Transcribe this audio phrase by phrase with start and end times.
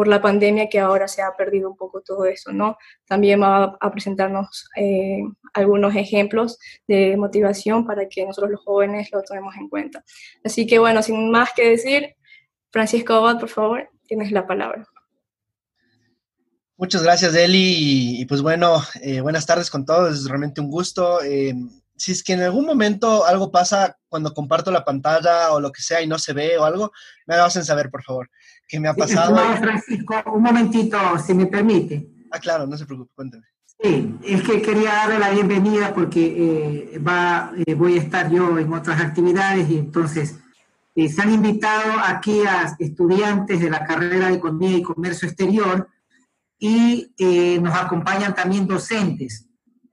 [0.00, 2.78] por la pandemia que ahora se ha perdido un poco todo eso, ¿no?
[3.06, 5.20] También va a presentarnos eh,
[5.52, 6.58] algunos ejemplos
[6.88, 10.02] de motivación para que nosotros los jóvenes lo tomemos en cuenta.
[10.42, 12.14] Así que bueno, sin más que decir,
[12.70, 14.86] Francisco Abad, por favor, tienes la palabra.
[16.78, 18.22] Muchas gracias, Eli.
[18.22, 20.14] Y, pues bueno, eh, buenas tardes con todos.
[20.14, 21.22] Es realmente un gusto.
[21.22, 21.52] Eh,
[22.00, 25.82] si es que en algún momento algo pasa cuando comparto la pantalla o lo que
[25.82, 26.92] sea y no se ve o algo,
[27.26, 28.30] me hacen saber, por favor,
[28.66, 29.36] qué me ha pasado.
[29.58, 32.08] Francisco, un momentito, si me permite.
[32.30, 33.44] Ah, claro, no se preocupe, cuénteme.
[33.82, 38.72] Sí, es que quería darle la bienvenida porque eh, va, voy a estar yo en
[38.72, 40.36] otras actividades y entonces
[40.94, 45.86] se han invitado aquí a estudiantes de la carrera de Economía y Comercio Exterior
[46.58, 49.49] y eh, nos acompañan también docentes.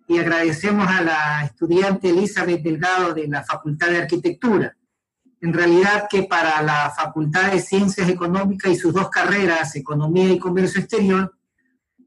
[0.07, 4.75] Y agradecemos a la estudiante Elizabeth Delgado de la Facultad de Arquitectura.
[5.41, 10.39] En realidad que para la Facultad de Ciencias Económicas y sus dos carreras, Economía y
[10.39, 11.37] Comercio Exterior,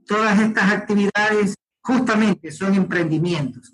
[0.07, 3.73] todas estas actividades justamente son emprendimientos.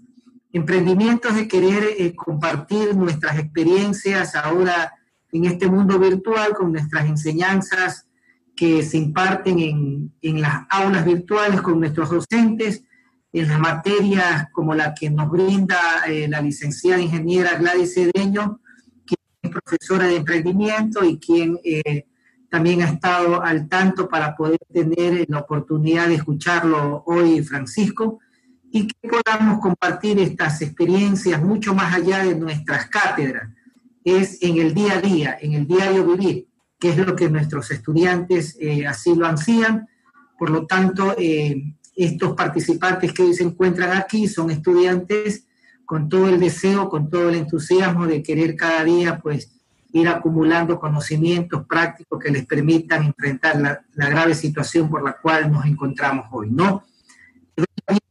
[0.53, 4.93] Emprendimientos de querer eh, compartir nuestras experiencias ahora
[5.33, 8.07] en este mundo virtual con nuestras enseñanzas
[8.55, 12.83] que se imparten en, en, las aulas virtuales con nuestros docentes,
[13.41, 18.61] en las materias como la que nos brinda eh, la licenciada ingeniera Gladys Cedeño,
[19.05, 22.07] quien es profesora de emprendimiento y quien eh,
[22.51, 28.21] también ha estado al tanto para poder tener la oportunidad de escucharlo hoy, Francisco,
[28.71, 33.51] y que podamos compartir estas experiencias mucho más allá de nuestras cátedras,
[34.05, 36.47] es en el día a día, en el diario vivir
[36.79, 39.89] que es lo que nuestros estudiantes eh, así lo ansían.
[40.39, 45.47] Por lo tanto, eh, estos participantes que hoy se encuentran aquí son estudiantes
[45.87, 49.53] con todo el deseo, con todo el entusiasmo de querer cada día, pues,
[49.93, 55.51] ir acumulando conocimientos prácticos que les permitan enfrentar la, la grave situación por la cual
[55.51, 56.85] nos encontramos hoy, ¿no?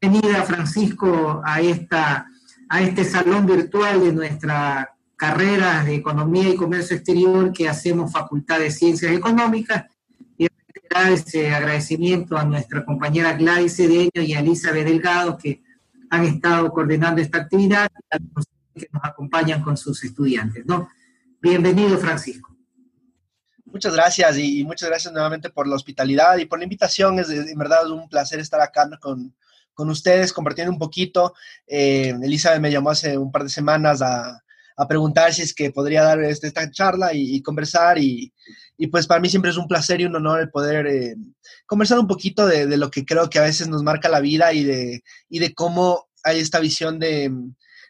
[0.02, 2.28] Bienvenida, Francisco, a, esta,
[2.70, 8.60] a este salón virtual de nuestra carreras de Economía y Comercio Exterior que hacemos Facultad
[8.60, 9.86] de Ciencias Económicas
[10.90, 15.62] y ese agradecimiento a nuestra compañera Gladys Cedeño y a Elizabeth Delgado que
[16.10, 20.66] han estado coordinando esta actividad y a los que nos acompañan con sus estudiantes.
[20.66, 20.90] ¿no?
[21.42, 22.56] Bienvenido, Francisco.
[23.66, 27.20] Muchas gracias y, muchas gracias nuevamente por la hospitalidad y por la invitación.
[27.20, 29.36] Es en verdad un placer estar acá con,
[29.74, 31.34] con ustedes compartiendo un poquito.
[31.68, 34.42] Eh, Elizabeth me llamó hace un par de semanas a,
[34.78, 37.98] a preguntar si es que podría dar este, esta charla y, conversar.
[37.98, 38.34] Y,
[38.78, 41.16] y, pues para mí siempre es un placer y un honor el poder eh,
[41.66, 44.54] conversar un poquito de, de, lo que creo que a veces nos marca la vida
[44.54, 47.32] y de, y de cómo hay esta visión de,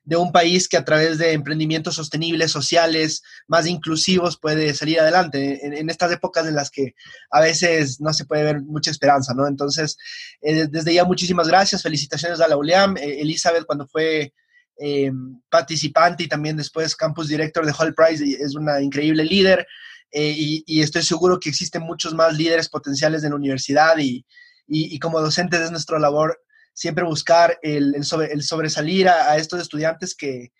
[0.05, 5.65] de un país que a través de emprendimientos sostenibles, sociales, más inclusivos, puede salir adelante
[5.65, 6.93] en, estas épocas en las que
[7.31, 9.47] a veces no se puede ver mucha esperanza, ¿no?
[9.47, 9.97] Entonces,
[10.41, 14.31] eh, desde ya muchísimas gracias, felicitaciones a la ULEAM, eh, Elizabeth cuando fue
[14.77, 15.11] eh,
[15.49, 19.65] participante y también después campus director de Hall Prize, es una increíble líder
[20.11, 24.25] eh, y, estoy seguro que existen muchos más líderes potenciales en la universidad y,
[24.67, 26.39] y, como docentes es nuestra labor
[26.73, 30.51] siempre buscar el, el, sobresalir a, estos estudiantes que,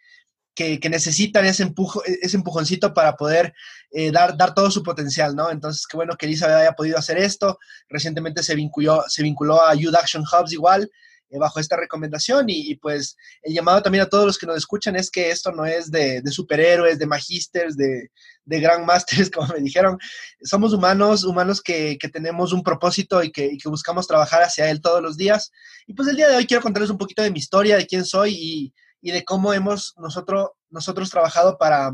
[0.56, 3.54] que, necesitan ese, empujo, ese empujoncito para poder
[3.92, 5.52] eh, dar, dar todo su potencial, ¿no?
[5.52, 7.60] Entonces, qué bueno que Elizabeth haya podido hacer esto.
[7.90, 10.90] Recientemente se vinculó, se vinculó a Youth Action Hubs igual,
[11.30, 14.96] eh, bajo esta recomendación y, pues el llamado también a todos los que nos escuchan
[14.96, 18.12] es que esto no es de, superhéroes, de magísteres, de,
[18.46, 19.98] de grandmasters, como me dijeron.
[20.42, 25.18] Somos humanos, humanos que, tenemos un propósito y que, buscamos trabajar hacia él todos los
[25.18, 25.52] días.
[25.88, 28.06] Y pues el día de hoy quiero contarles un poquito de mi historia, de quién
[28.06, 31.92] soy y, de cómo hemos nosotros, nosotros trabajado para,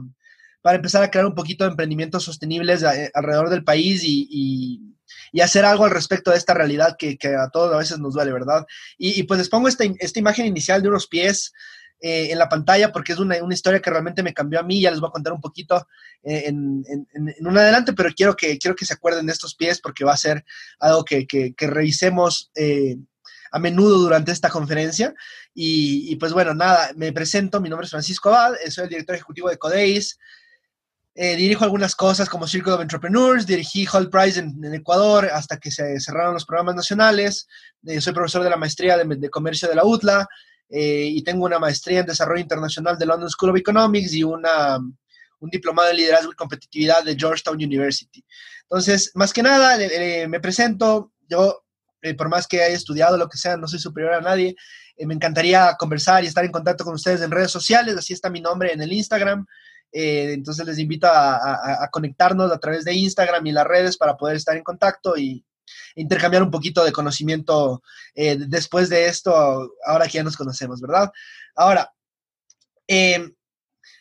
[0.61, 4.91] para empezar a crear un poquito de emprendimientos sostenibles eh, alrededor del país y
[5.31, 8.31] y hacer algo al respecto de esta realidad que, a todos a veces nos duele,
[8.31, 8.65] ¿verdad?
[8.97, 11.53] Y, pues les pongo esta, esta, imagen inicial de unos pies
[12.01, 14.91] eh, en la pantalla porque es una, historia que realmente me cambió a mí, ya
[14.91, 15.87] les voy a contar un poquito
[16.23, 16.83] eh, en,
[17.39, 20.17] un adelante, pero quiero que, quiero que se acuerden de estos pies porque va a
[20.17, 20.43] ser
[20.79, 22.51] algo que, revisemos.
[22.55, 22.97] Eh,
[23.53, 25.13] a menudo durante esta conferencia.
[25.53, 29.49] Y, pues bueno, nada, me presento, mi nombre es Francisco Abad, soy el director ejecutivo
[29.49, 30.17] de Codeis,
[31.13, 35.69] eh, dirijo algunas cosas como Circle of Entrepreneurs, dirigí Hall Prize en, Ecuador hasta que
[35.69, 37.47] se cerraron los programas nacionales.
[37.85, 40.25] Eh, soy profesor de la maestría de, comercio de la UTLA
[40.69, 44.77] eh, y tengo una maestría en desarrollo internacional de London School of Economics y una,
[44.77, 48.23] un diplomado en liderazgo y competitividad de Georgetown University.
[48.61, 49.77] Entonces, más que nada,
[50.29, 51.11] me presento.
[51.27, 51.65] Yo,
[52.17, 54.55] por más que haya estudiado lo que sea, no soy superior a nadie.
[54.97, 57.97] me encantaría conversar y estar en contacto con ustedes en redes sociales.
[57.97, 59.45] Así está mi nombre en el Instagram.
[59.91, 64.37] Eh, entonces les invito a, conectarnos a través de Instagram y las redes para poder
[64.37, 65.45] estar en contacto y,
[65.95, 67.81] intercambiar un poquito de conocimiento
[68.13, 71.11] eh, después de esto, ahora que ya nos conocemos, ¿verdad?
[71.55, 71.93] Ahora,
[72.87, 73.33] em,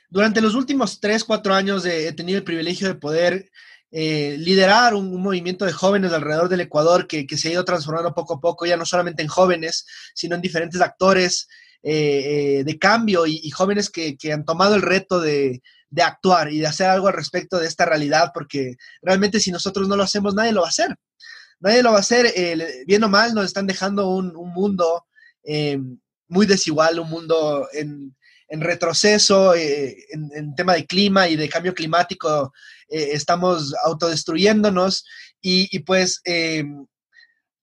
[0.08, 3.50] durante los últimos tres, cuatro años he tenido el privilegio de poder
[3.92, 8.34] eh, liderar un, movimiento de jóvenes alrededor del Ecuador que, se ha ido transformando poco
[8.34, 9.84] a poco, ya no solamente en jóvenes,
[10.14, 11.48] sino en diferentes actores
[11.82, 15.62] eh, de cambio y, jóvenes que, han tomado el reto de,
[16.00, 19.96] actuar y de hacer algo al respecto de esta realidad, porque realmente si nosotros no
[19.96, 20.96] lo hacemos, nadie lo va a hacer.
[21.58, 25.06] Nadie lo va a hacer, eh, bien o mal, nos están dejando un, mundo
[26.30, 28.14] muy desigual, un mundo en,
[28.48, 32.52] retroceso eh, en, tema de clima y de cambio climático,
[32.88, 35.04] eh, estamos autodestruyéndonos
[35.40, 36.64] y, pues eh,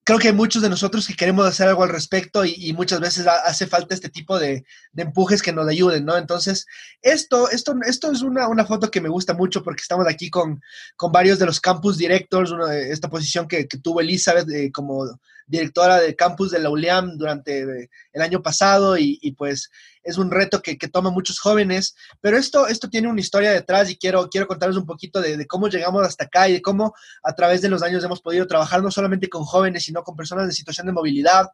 [0.07, 3.67] creo que muchos de nosotros que queremos hacer algo al respecto y, muchas veces hace
[3.67, 4.63] falta este tipo de,
[4.95, 6.15] empujes que nos ayuden, ¿no?
[6.15, 6.65] Entonces,
[7.01, 10.61] esto, esto, esto es una, foto que me gusta mucho porque estamos aquí con,
[10.95, 12.53] con varios de los campus directors,
[12.89, 18.21] esta posición que, que tuvo Elizabeth como directora del campus de la ULIAM durante el
[18.21, 19.71] año pasado y, pues
[20.03, 23.97] es un reto que, toma muchos jóvenes, pero esto, esto tiene una historia detrás y
[23.97, 27.61] quiero, quiero contarles un poquito de, cómo llegamos hasta acá y de cómo a través
[27.61, 30.87] de los años hemos podido trabajar no solamente con jóvenes, sino con personas en situación
[30.87, 31.47] de movilidad.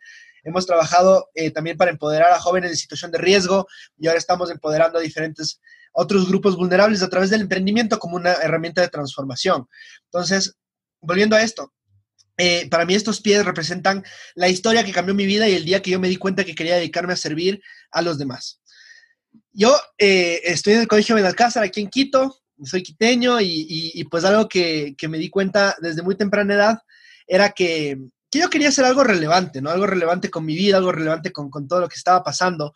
[0.44, 3.68] Hemos trabajado eh, también para empoderar a jóvenes en situación de riesgo
[3.98, 5.62] y ahora estamos empoderando a diferentes
[5.94, 9.68] otros grupos vulnerables a través del emprendimiento como una herramienta de transformación.
[10.06, 10.56] Entonces,
[11.00, 11.72] volviendo a esto,
[12.38, 14.04] eh, para mí estos pies representan
[14.36, 16.56] la historia que cambió mi vida y el día que yo me di cuenta que
[16.56, 18.62] quería dedicarme a servir a los demás.
[19.52, 24.48] Yo eh, estoy en el Colegio Benalcázar aquí en Quito, soy quiteño y, pues algo
[24.48, 26.80] que, me di cuenta desde muy temprana edad
[27.28, 27.98] era que,
[28.32, 29.70] yo quería hacer algo relevante, ¿no?
[29.70, 32.74] Algo relevante con mi vida, algo relevante con, con todo lo que estaba pasando.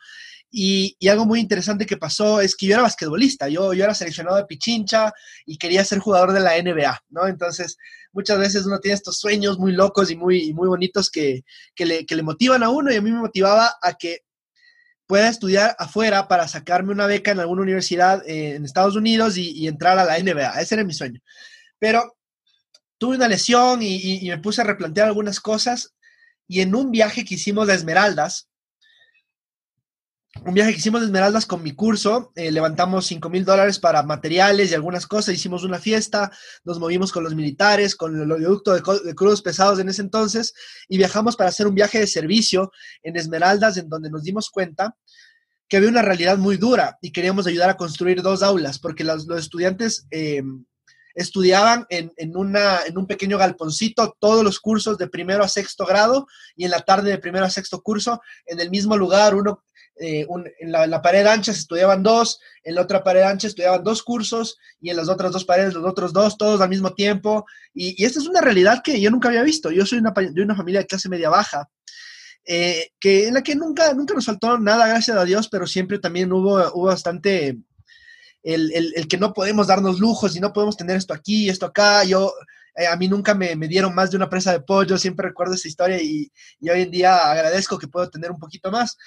[0.51, 4.38] Y, algo muy interesante que pasó es que yo era basquetbolista, yo, yo era seleccionado
[4.38, 5.12] de Pichincha
[5.45, 7.27] y quería ser jugador de la NBA, ¿no?
[7.27, 7.77] Entonces,
[8.18, 11.44] muchas veces uno tiene estos sueños muy locos y muy, muy bonitos que,
[11.78, 14.22] le, que le motivan a uno y a mí me motivaba a que
[15.06, 20.00] pueda estudiar afuera para sacarme una beca en alguna universidad en Estados Unidos y, entrar
[20.00, 20.60] a la NBA.
[20.60, 21.22] Ese era mi sueño.
[21.78, 22.18] Pero
[22.98, 25.94] tuve una lesión y, me puse a replantear algunas cosas
[26.48, 28.50] y en un viaje que hicimos de Esmeraldas,
[30.46, 34.04] un viaje que hicimos de Esmeraldas con mi curso, eh, levantamos 5 mil dólares para
[34.04, 36.32] materiales y algunas cosas, hicimos una fiesta,
[36.64, 38.82] nos movimos con los militares, con el oleoducto de,
[39.16, 40.54] crudos pesados en ese entonces
[40.88, 42.72] y viajamos para hacer un viaje de servicio
[43.04, 44.96] en Esmeraldas en donde nos dimos cuenta
[45.68, 49.28] que había una realidad muy dura y queríamos ayudar a construir dos aulas porque los,
[49.30, 50.44] estudiantes eh,
[51.14, 55.86] estudiaban en, en, una, en un pequeño galponcito todos los cursos de primero a sexto
[55.86, 59.64] grado y en la tarde de primero a sexto curso en el mismo lugar, uno
[60.00, 60.28] eh,
[60.60, 64.58] en, la, pared ancha se estudiaban dos, en la otra pared ancha estudiaban dos cursos
[64.80, 67.46] y en las otras dos paredes los otros dos, todos al mismo tiempo.
[67.74, 69.72] Y, esta es una realidad que yo nunca había visto.
[69.72, 71.70] Yo soy una, de una familia de clase media baja,
[72.46, 76.00] eh, que, en la que nunca, nunca nos faltó nada, gracias a Dios, pero siempre
[76.00, 77.58] también hubo, hubo bastante
[78.44, 81.66] el, el, que no podemos darnos lujos y no podemos tener esto aquí y esto
[81.66, 82.04] acá.
[82.06, 82.34] Yo,
[82.76, 85.56] eh, a mí nunca me, me, dieron más de una presa de pollo, siempre recuerdo
[85.56, 88.98] esa historia y, y, hoy en día agradezco que puedo tener un poquito más.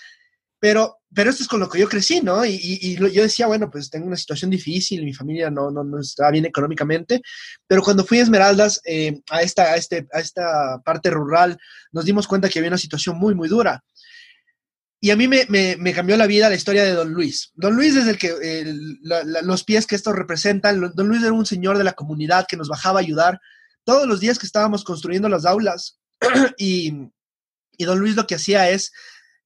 [0.60, 2.44] Pero, pero esto es con lo que yo crecí, ¿no?
[2.44, 5.98] Y, y, yo decía, bueno, pues tengo una situación difícil, mi familia no, no, no
[5.98, 7.22] estaba bien económicamente,
[7.66, 11.58] pero cuando fui a Esmeraldas, eh, a, esta, a, este, a esta parte rural,
[11.92, 13.82] nos dimos cuenta que había una situación muy, muy dura.
[15.02, 17.52] Y a mí me, me, me, cambió la vida la historia de Don Luis.
[17.54, 18.34] Don Luis es el que,
[19.42, 22.68] los pies que esto representan, Don Luis era un señor de la comunidad que nos
[22.68, 23.40] bajaba a ayudar
[23.84, 25.98] todos los días que estábamos construyendo las aulas.
[26.58, 26.92] y,
[27.78, 28.92] y Don Luis lo que hacía es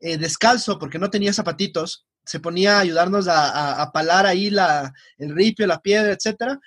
[0.05, 4.93] eh, descalzo porque no tenía zapatitos, se ponía a ayudarnos a, a, palar ahí la,
[5.17, 6.61] el ripio, la piedra, etcétera,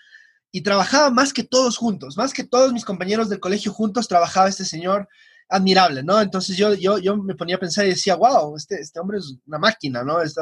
[0.51, 4.49] y trabajaba más que todos juntos, más que todos mis compañeros del colegio juntos, trabajaba
[4.49, 5.07] este señor
[5.49, 6.19] admirable, ¿no?
[6.19, 9.35] Entonces yo, yo, yo me ponía a pensar y decía, wow, este, este hombre es
[9.45, 10.19] una máquina, ¿no?
[10.19, 10.41] Está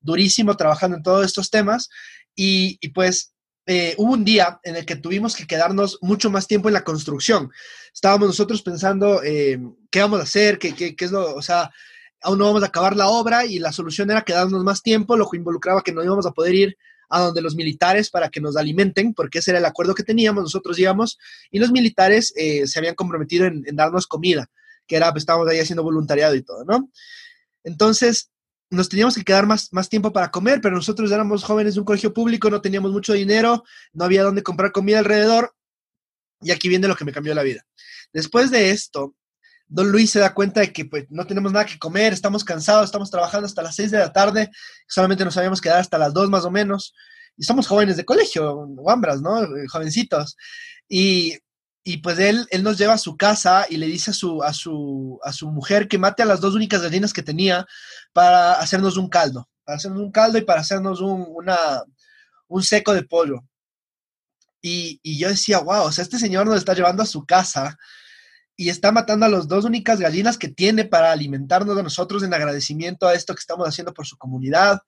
[0.00, 1.90] durísimo trabajando en todos estos temas
[2.34, 3.34] y, pues
[3.66, 6.84] eh, hubo un día en el que tuvimos que quedarnos mucho más tiempo en la
[6.84, 7.50] construcción.
[7.92, 11.70] Estábamos nosotros pensando eh, qué vamos a hacer, qué, qué, qué, es lo, o sea,
[12.22, 15.28] aún no vamos a acabar la obra y la solución era quedarnos más tiempo, lo
[15.28, 18.56] que involucraba que no íbamos a poder ir a donde los militares para que nos
[18.56, 21.18] alimenten, porque ese era el acuerdo que teníamos, nosotros íbamos,
[21.50, 24.48] y los militares eh, se habían comprometido en, darnos comida,
[24.86, 26.90] que era, pues estábamos ahí haciendo voluntariado y todo, ¿no?
[27.64, 28.30] Entonces,
[28.70, 31.86] nos teníamos que quedar más, más tiempo para comer, pero nosotros éramos jóvenes de un
[31.86, 35.52] colegio público, no teníamos mucho dinero, no había dónde comprar comida alrededor,
[36.40, 37.66] y aquí viene lo que me cambió la vida.
[38.12, 39.16] Después de esto,
[39.70, 42.86] Don Luis se da cuenta de que pues, no tenemos nada que comer, estamos cansados,
[42.86, 44.50] estamos trabajando hasta las 6 de la tarde,
[44.88, 46.92] solamente nos habíamos quedado hasta las 2 más o menos,
[47.36, 49.46] y somos jóvenes de colegio, guambras, ¿no?
[49.68, 50.36] Jovencitos.
[50.88, 51.38] Y,
[51.84, 54.52] y pues él, él nos lleva a su casa y le dice a su, a,
[54.52, 57.64] su, a su mujer que mate a las dos únicas gallinas que tenía
[58.12, 61.26] para hacernos un caldo, para hacernos un caldo y para hacernos un,
[62.48, 63.44] un seco de pollo.
[64.60, 67.78] Y, y, yo decía, wow, o sea, este señor nos está llevando a su casa
[68.60, 72.34] y está matando a las dos únicas gallinas que tiene para alimentarnos a nosotros en
[72.34, 74.82] agradecimiento a esto que estamos haciendo por su comunidad.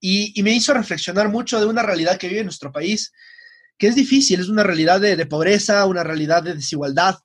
[0.00, 3.12] Y, me hizo reflexionar mucho de una realidad que vive en nuestro país,
[3.78, 7.20] que es difícil, es una realidad de, pobreza, una realidad de desigualdad.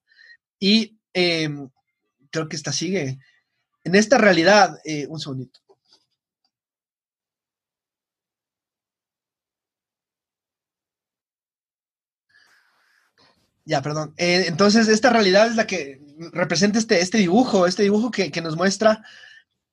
[0.59, 1.67] Y em,
[2.29, 3.17] creo que esta sigue.
[3.83, 5.59] En esta realidad, eh, un segundito.
[13.69, 14.15] Ya, perdón.
[14.17, 16.01] Eh, entonces, esta realidad es la que
[16.33, 19.03] representa este, este dibujo, este dibujo que, nos muestra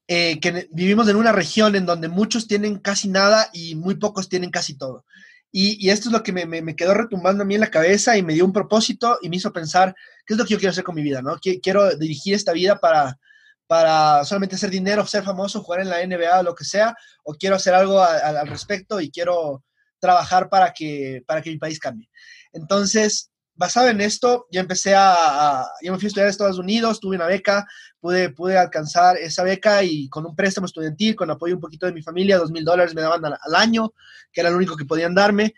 [0.06, 4.28] eh, que vivimos en una región en donde muchos tienen casi nada y muy pocos
[4.28, 5.06] tienen casi todo.
[5.50, 8.34] Y, esto es lo que me, quedó retumbando a mí en la cabeza y me
[8.34, 9.94] dio un propósito y me hizo pensar,
[10.26, 11.22] ¿qué es lo que yo quiero hacer con mi vida?
[11.22, 11.38] ¿no?
[11.62, 13.18] Quiero dirigir esta vida para,
[13.66, 17.32] para solamente hacer dinero, ser famoso, jugar en la NBA o lo que sea, o
[17.32, 19.64] quiero hacer algo al respecto y quiero
[19.98, 22.10] trabajar para que, para que mi país cambie.
[22.52, 27.00] Entonces, basado en esto, yo empecé a, yo me fui a estudiar a Estados Unidos,
[27.00, 27.66] tuve una beca,
[28.00, 31.92] pude, pude alcanzar esa beca y con un préstamo estudiantil, con apoyo un poquito de
[31.92, 33.94] mi familia, dos mil dólares me daban al, año,
[34.32, 35.54] que era lo único que podían darme.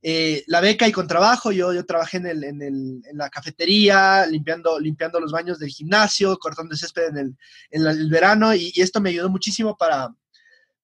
[0.00, 3.30] Eh, la beca y con trabajo, yo, yo trabajé en, el, en, el, en, la
[3.30, 7.36] cafetería, limpiando, limpiando los baños del gimnasio, cortando césped en el,
[7.70, 10.08] en el verano y, y, esto me ayudó muchísimo para,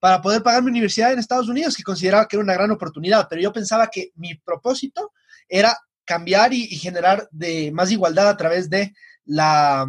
[0.00, 3.26] para poder pagar mi universidad en Estados Unidos, que consideraba que era una gran oportunidad,
[3.28, 5.12] pero yo pensaba que mi propósito
[5.48, 8.94] era cambiar y, generar de más igualdad a través de
[9.24, 9.86] la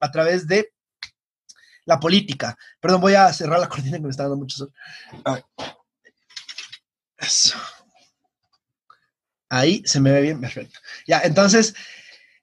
[0.00, 0.72] a través de
[1.84, 2.56] la política.
[2.80, 4.72] Perdón, voy a cerrar la cortina que me está dando mucho sol.
[7.18, 7.56] Eso.
[9.48, 10.80] Ahí se me ve bien, perfecto.
[11.06, 11.74] Ya, entonces,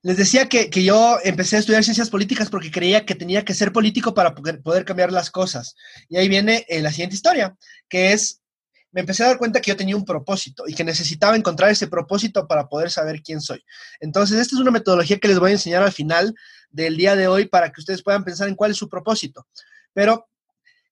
[0.02, 3.74] les decía que, yo empecé a estudiar ciencias políticas porque creía que tenía que ser
[3.74, 5.76] político para poder, cambiar las cosas.
[6.08, 7.56] Y ahí viene eh, la siguiente historia,
[7.90, 8.42] que es
[8.92, 11.88] me empecé a dar cuenta que yo tenía un propósito y que necesitaba encontrar ese
[11.88, 13.64] propósito para poder saber quién soy.
[14.00, 16.34] Entonces, esta es una metodología que les voy a enseñar al final
[16.72, 19.48] del día de hoy para que ustedes puedan pensar en cuál es su propósito.
[19.94, 20.28] Pero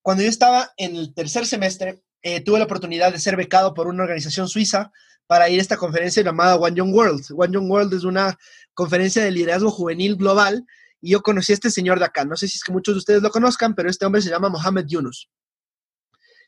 [0.02, 3.88] cuando yo estaba en el tercer semestre, eh, tuve la oportunidad de ser becado por
[3.88, 4.92] una organización suiza
[5.28, 7.26] para ir a esta conferencia llamada One Young World.
[7.36, 8.38] One Young World es una
[8.74, 10.66] conferencia de liderazgo juvenil global
[11.02, 12.26] y yo conocí a este señor de acá.
[12.26, 14.50] No sé si es que muchos de ustedes lo conozcan, pero este hombre se llama
[14.50, 15.30] Mohamed Yunus.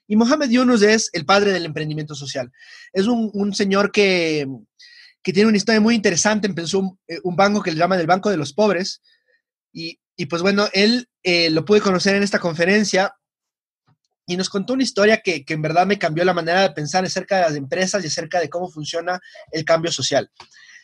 [0.10, 2.52] Y Mohamed Yunus es el padre del emprendimiento social.
[2.92, 4.48] Es un, señor que,
[5.22, 6.48] tiene una historia muy interesante.
[6.48, 9.04] Empezó un, eh, banco que le llaman el Banco de los Pobres.
[9.72, 13.14] Y, pues bueno, él eh, lo pude conocer en esta conferencia
[14.26, 17.36] y nos contó una historia que, en verdad me cambió la manera de pensar acerca
[17.36, 19.20] de las empresas y acerca de cómo funciona
[19.52, 20.32] el cambio social.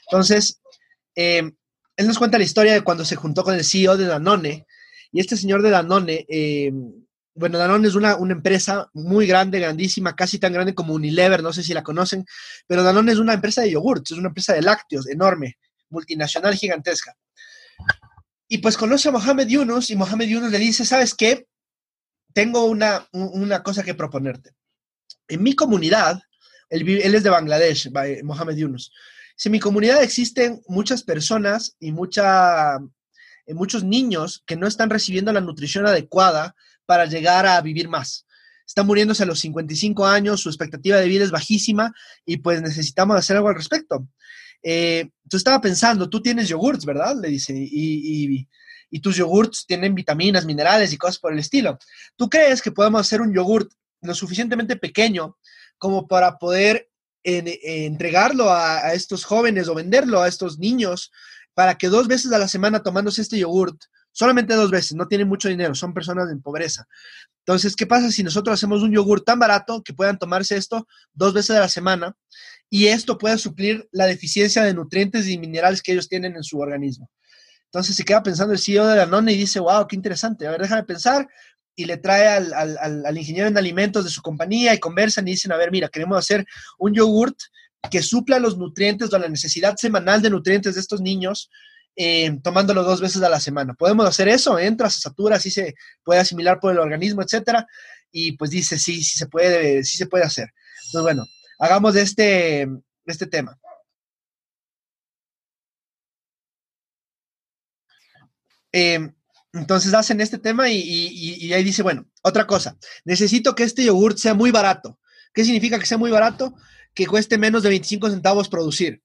[0.07, 0.61] Entonces,
[1.15, 1.51] eh,
[1.97, 4.67] él nos cuenta la historia de cuando se juntó con el CEO de Danone.
[5.11, 6.27] Y este señor de Danone
[7.35, 11.63] bueno, Danone es una, empresa muy grande, grandísima, casi tan grande como Unilever, no sé
[11.63, 12.25] si la conocen,
[12.65, 15.57] pero Danone es una empresa de yogurts, es una empresa de lácteos enorme,
[15.89, 17.13] multinacional, gigantesca.
[18.47, 21.45] Y pues conoce a Mohamed Yunus y Mohamed Yunus le dice, ¿sabes qué?
[22.33, 23.05] Tengo una,
[23.63, 24.51] cosa que proponerte.
[25.27, 26.21] En mi comunidad,
[26.69, 27.91] él, es de Bangladesh,
[28.23, 28.93] Mohamed Yunus.
[29.35, 32.77] Si en mi comunidad existen muchas personas y mucha,
[33.45, 38.25] eh, muchos niños que no están recibiendo la nutrición adecuada para llegar a vivir más.
[38.65, 41.93] Está muriéndose a los 55 años, su expectativa de vida es bajísima
[42.25, 44.07] y pues necesitamos hacer algo al respecto.
[44.63, 47.15] Eh, tú estaba pensando, tú tienes yogurts, ¿verdad?
[47.21, 48.47] Le dice, y,
[49.01, 51.77] tus yogurts tienen vitaminas, minerales y cosas por el estilo.
[52.15, 55.37] ¿Tú crees que podemos hacer un yogurt lo suficientemente pequeño
[55.77, 56.89] como para poder
[57.23, 61.11] entregarlo a, estos jóvenes o venderlo a estos niños
[61.53, 63.83] para que dos veces a la semana tomándose este yogurt
[64.15, 66.87] solamente dos veces, no tienen mucho dinero, son personas en pobreza.
[67.39, 71.33] Entonces, ¿qué pasa si nosotros hacemos un yogur tan barato que puedan tomarse esto dos
[71.33, 72.15] veces a la semana
[72.69, 76.59] y esto pueda suplir la deficiencia de nutrientes y minerales que ellos tienen en su
[76.59, 77.11] organismo?
[77.65, 80.61] Entonces se queda pensando el CEO de Danone y dice, wow, qué interesante, a ver,
[80.61, 81.27] déjame pensar.
[81.75, 85.57] Y le trae al, ingeniero en alimentos de su compañía y conversan y dicen, a
[85.57, 86.45] ver, mira, queremos hacer
[86.79, 87.37] un yogurt
[87.91, 91.49] que supla los nutrientes o la necesidad semanal de nutrientes de estos niños
[91.95, 93.73] eh, tomándolo dos veces a la semana.
[93.73, 97.67] Podemos hacer eso, entra, se satura, así se puede asimilar por el organismo, etcétera.
[98.11, 100.49] Y pues dice, sí, sí se puede, sí se puede hacer.
[100.87, 101.25] Entonces, bueno,
[101.59, 102.67] hagamos este,
[103.05, 103.57] este tema.
[108.71, 109.13] Em,
[109.53, 114.19] entonces hacen este tema y, y, ahí dice, bueno, otra cosa, necesito que este yogur
[114.19, 114.99] sea muy barato.
[115.33, 116.55] ¿Qué significa que sea muy barato?
[116.93, 119.01] Que cueste menos de 25 centavos producir.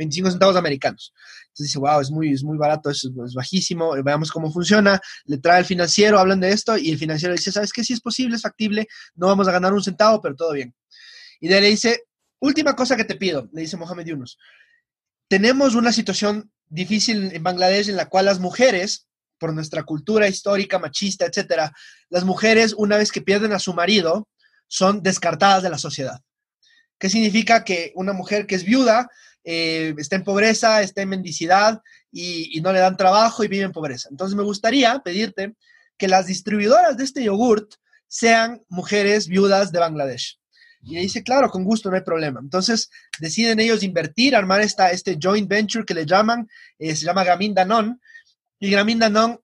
[0.00, 1.12] 25 centavos americanos.
[1.42, 4.98] Entonces dice, wow, es muy, es muy barato, es, es bajísimo, veamos cómo funciona.
[5.26, 7.84] Le trae al financiero, hablan de esto y el financiero dice, ¿sabes qué?
[7.84, 10.74] Sí es posible, es factible, no vamos a ganar un centavo, pero todo bien.
[11.38, 12.04] Y de ahí le dice,
[12.40, 14.38] última cosa que te pido, le dice Mohamed Yunus.
[15.28, 19.06] Tenemos una situación difícil en Bangladesh en la cual las mujeres,
[19.38, 21.72] por nuestra cultura histórica, machista, etcétera,
[22.08, 24.28] las mujeres, una vez que pierden a su marido,
[24.66, 26.20] son descartadas de la sociedad.
[26.98, 29.10] ¿Qué significa que una mujer que es viuda
[29.44, 31.80] eh, está en pobreza, está en mendicidad
[32.12, 34.08] y, no le dan trabajo y vive en pobreza?
[34.10, 35.54] Entonces me gustaría pedirte
[35.96, 37.74] que las distribuidoras de este yogurt
[38.08, 40.38] sean mujeres viudas de Bangladesh.
[40.82, 42.40] Y dice, claro, con gusto, no hay problema.
[42.40, 47.22] Entonces deciden ellos invertir, armar esta, este joint venture que le llaman, eh, se llama
[47.22, 48.00] Gamin Danon.
[48.58, 49.38] Y Gamin Danon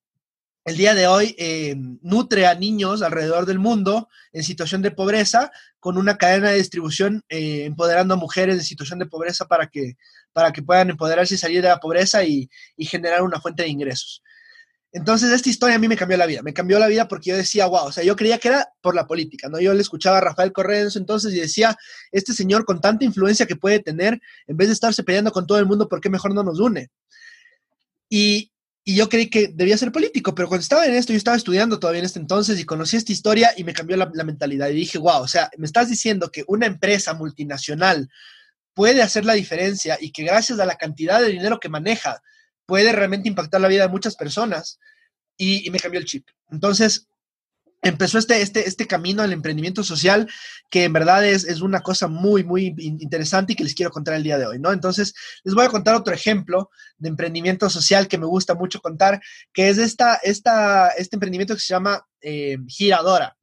[0.66, 5.52] el día de hoy eh, nutre a niños alrededor del mundo en situación de pobreza
[5.78, 9.96] con una cadena de distribución eh, empoderando a mujeres en situación de pobreza para que,
[10.32, 14.24] para que puedan empoderarse y salir de la pobreza y, generar una fuente de ingresos.
[14.90, 16.42] Entonces, esta historia a mí me cambió la vida.
[16.42, 18.96] Me cambió la vida porque yo decía, wow, o sea, yo creía que era por
[18.96, 19.60] la política, ¿no?
[19.60, 21.76] Yo le escuchaba a Rafael Correa en entonces y decía,
[22.10, 25.60] este señor con tanta influencia que puede tener, en vez de estarse peleando con todo
[25.60, 26.88] el mundo, ¿por qué mejor no nos une?
[28.08, 28.50] Y,
[28.88, 31.80] y yo creí que debía ser político, pero cuando estaba en esto, yo estaba estudiando
[31.80, 34.68] todavía en este entonces y conocí esta historia y me cambió la, mentalidad.
[34.68, 38.08] Y dije, wow, o sea, me estás diciendo que una empresa multinacional
[38.74, 42.22] puede hacer la diferencia y que gracias a la cantidad de dinero que maneja,
[42.64, 44.78] puede realmente impactar la vida de muchas personas
[45.36, 46.28] y me cambió el chip.
[46.48, 47.08] Entonces,
[47.88, 50.28] empezó este, este, este camino al emprendimiento social,
[50.70, 54.14] que en verdad es, es, una cosa muy, muy interesante y que les quiero contar
[54.14, 54.72] el día de hoy, ¿no?
[54.72, 55.14] Entonces,
[55.44, 59.20] les voy a contar otro ejemplo de emprendimiento social que me gusta mucho contar,
[59.52, 63.36] que es esta, esta, este emprendimiento que se llama eh, Giradora.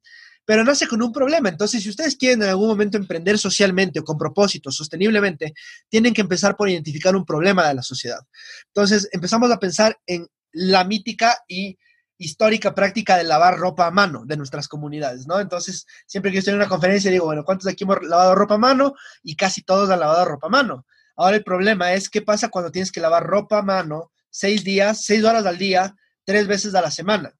[0.46, 1.48] Pero nace con un problema.
[1.48, 5.54] Entonces, si ustedes quieren en algún momento emprender socialmente o con propósito, sosteniblemente,
[5.88, 8.20] tienen que empezar por identificar un problema de la sociedad.
[8.66, 11.78] Entonces, empezamos a pensar en la mítica y
[12.18, 15.40] histórica práctica de lavar ropa a mano de nuestras comunidades, ¿no?
[15.40, 18.34] Entonces, siempre que yo estoy en una conferencia digo, bueno, ¿cuántos de aquí hemos lavado
[18.34, 18.94] ropa a mano?
[19.22, 20.86] Y casi todos han lavado ropa a mano.
[21.16, 25.04] Ahora el problema es qué pasa cuando tienes que lavar ropa a mano seis días,
[25.04, 27.32] seis horas al día, tres veces a la semana.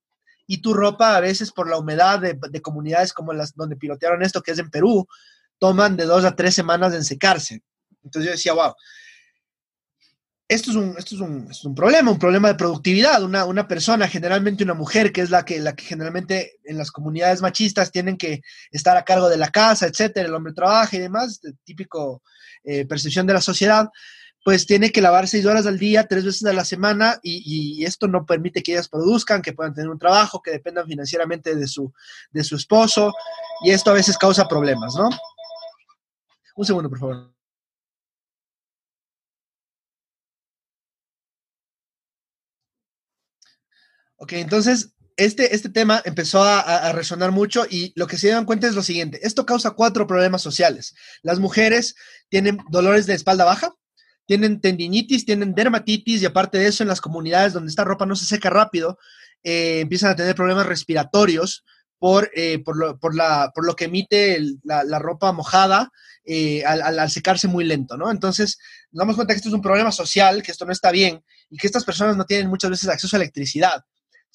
[0.47, 4.23] Y tu ropa a veces por la humedad de, de comunidades como las donde pilotearon
[4.23, 5.07] esto, que es en Perú,
[5.59, 7.63] toman de dos a tres semanas en secarse.
[8.03, 8.75] Entonces yo decía, wow,
[10.47, 13.23] esto es un, esto es un, es un problema, un problema de productividad.
[13.23, 16.91] Una, una, persona, generalmente una mujer, que es la que, la que generalmente en las
[16.91, 21.01] comunidades machistas tienen que estar a cargo de la casa, etcétera, el hombre trabaja y
[21.01, 22.23] demás, típico
[22.63, 23.89] eh, percepción de la sociedad,
[24.45, 27.85] pues tiene que lavar seis horas al día, tres veces a la semana, y, y,
[27.87, 31.67] esto no permite que ellas produzcan, que puedan tener un trabajo, que dependan financieramente de
[31.67, 31.95] su,
[32.31, 33.15] de su esposo,
[33.65, 35.09] y esto a veces causa problemas, ¿no?
[36.57, 37.34] Un segundo, por favor.
[44.25, 48.67] Ok, entonces este, este tema empezó a, resonar mucho y lo que se dan cuenta
[48.67, 50.95] es lo siguiente, esto causa cuatro problemas sociales.
[51.23, 51.95] Las mujeres
[52.31, 53.75] tienen dolores de espalda baja,
[54.25, 58.17] tienen tendinitis, tienen dermatitis y aparte de eso en las comunidades donde esta ropa no
[58.17, 58.99] se seca rápido,
[59.43, 61.67] eh, empiezan a tener problemas respiratorios
[61.99, 65.91] por, eh, por, lo, por, lo que emite la, ropa mojada
[66.25, 68.11] eh, al, secarse muy lento, ¿no?
[68.11, 68.57] Entonces,
[68.91, 71.59] nos damos cuenta que esto es un problema social, que esto no está bien y
[71.59, 73.85] que estas personas no tienen muchas veces acceso a electricidad.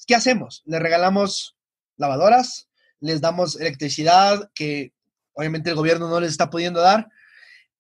[0.06, 0.64] ¿Qué hacemos?
[0.66, 1.56] Les regalamos
[1.98, 2.68] lavadoras,
[3.00, 4.94] les damos electricidad que
[5.34, 7.08] obviamente el gobierno no les está pudiendo dar.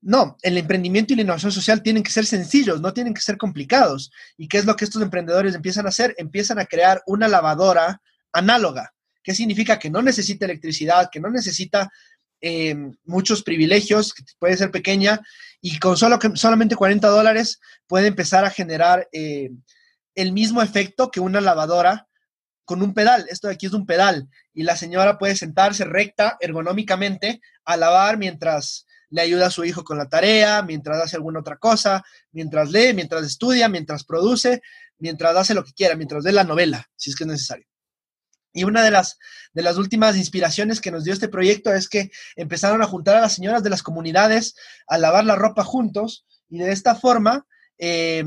[0.01, 3.37] No, el emprendimiento y la innovación social tienen que ser sencillos, no tienen que ser
[3.37, 4.11] complicados.
[4.37, 6.15] ¿Y qué es lo que estos emprendedores empiezan a hacer?
[6.17, 8.01] Empiezan a crear una lavadora
[8.31, 8.93] análoga.
[9.21, 9.77] ¿Qué significa?
[9.77, 11.91] Que no necesita electricidad, que no necesita
[12.41, 15.19] eh, muchos privilegios, que puede ser pequeña,
[15.61, 19.51] y con solo, solamente 40 dólares puede empezar a generar eh,
[20.15, 22.08] el mismo efecto que una lavadora
[22.69, 23.25] con un pedal.
[23.29, 28.19] Esto de aquí es un pedal y la señora puede sentarse recta, ergonómicamente, a lavar
[28.19, 32.69] mientras le ayuda a su hijo con la tarea, mientras hace alguna otra cosa, mientras
[32.69, 34.61] lee, mientras estudia, mientras produce,
[34.99, 37.65] mientras hace lo que quiera, mientras ve la novela, si es que es necesario.
[38.53, 39.17] Y una de las,
[39.51, 43.21] de las últimas inspiraciones que nos dio este proyecto es que empezaron a juntar a
[43.21, 44.53] las señoras de las comunidades
[44.85, 47.47] a lavar la ropa juntos y de esta forma
[47.79, 48.25] eh,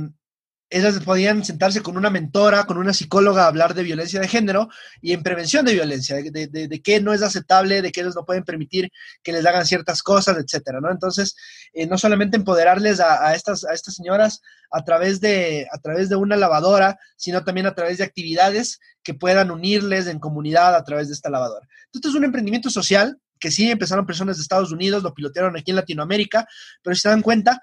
[0.72, 4.70] ellas podían sentarse con una mentora, con una psicóloga a hablar de violencia de género
[5.02, 8.24] y en prevención de violencia, de, de, qué no es aceptable, de qué ellos no
[8.24, 8.90] pueden permitir
[9.22, 10.90] que les hagan ciertas cosas, etcétera, ¿no?
[10.90, 11.36] Entonces,
[11.74, 16.08] eh, no solamente empoderarles a, a, estas, a estas señoras a través, de, a través
[16.08, 20.84] de una lavadora, sino también a través de actividades que puedan unirles en comunidad a
[20.84, 21.68] través de esta lavadora.
[21.86, 25.72] Entonces, es un emprendimiento social que sí empezaron personas de Estados Unidos, lo pilotearon aquí
[25.72, 26.46] en Latinoamérica,
[26.80, 27.60] pero si se dan cuenta,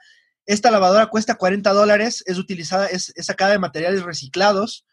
[0.49, 4.83] Esta lavadora cuesta 40 dólares, es utilizada, es, sacada de materiales reciclados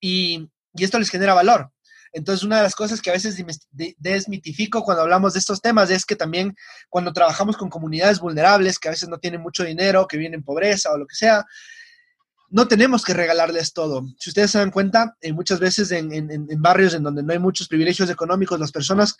[0.00, 1.70] y, y esto les genera valor.
[2.12, 3.40] Entonces, una de las cosas que a veces
[3.98, 6.56] desmitifico cuando hablamos de estos temas es que también
[6.88, 10.44] cuando trabajamos con comunidades vulnerables, que a veces no tienen mucho dinero, que vienen en
[10.44, 11.46] pobreza o lo que sea,
[12.50, 14.06] no tenemos que regalarles todo.
[14.18, 17.68] Si ustedes se dan cuenta, eh, muchas veces en, barrios en donde no hay muchos
[17.68, 19.16] privilegios económicos, las personas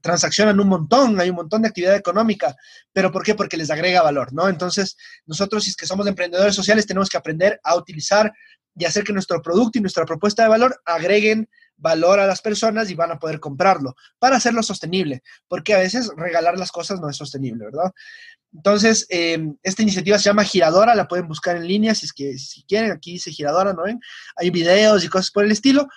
[0.00, 2.56] transaccionan un montón, hay un montón de actividad económica.
[2.92, 3.34] ¿Pero por qué?
[3.34, 4.48] Porque les agrega valor, ¿no?
[4.48, 4.96] Entonces,
[5.26, 8.32] nosotros, si es que somos emprendedores sociales, tenemos que aprender a utilizar
[8.76, 12.90] y hacer que nuestro producto y nuestra propuesta de valor agreguen valor a las personas
[12.90, 17.08] y van a poder comprarlo para hacerlo sostenible, porque a veces regalar las cosas no
[17.08, 17.92] es sostenible, ¿verdad?
[18.54, 22.38] Entonces, em, esta iniciativa se llama Giradora, la pueden buscar en línea si es que
[22.38, 23.98] si quieren, aquí dice Giradora, ¿no ven?
[24.36, 25.88] Hay videos y cosas por el estilo.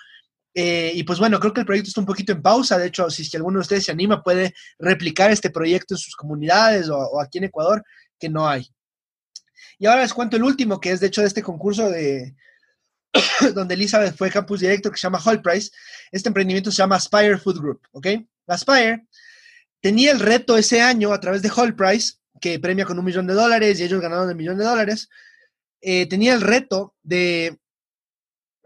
[0.54, 2.76] Eh, y pues bueno, creo que el proyecto está un poquito en pausa.
[2.76, 5.98] De hecho, si es que alguno de ustedes se anima, puede replicar este proyecto en
[5.98, 7.84] sus comunidades o, aquí en Ecuador,
[8.18, 8.68] que no hay.
[9.78, 12.34] Y ahora les cuento el último, que es de hecho de este concurso de
[13.54, 15.70] donde Elizabeth fue campus director, que se llama Hall Price.
[16.10, 18.06] Este emprendimiento se llama Aspire Food Group, ¿ok?
[18.46, 19.06] Aspire
[19.80, 23.26] tenía el reto ese año a través de Hall Price que premia con un millón
[23.26, 25.08] de dólares y ellos ganaron el millón de dólares,
[25.80, 27.58] eh, tenía el reto de,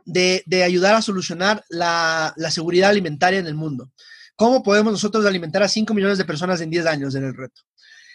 [0.05, 3.90] de, ayudar a solucionar la, seguridad alimentaria en el mundo.
[4.37, 7.62] ¿Cómo podemos nosotros alimentar a 5 millones de personas en 10 años en el reto?